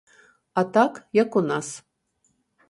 [0.61, 1.71] А так, як у нас.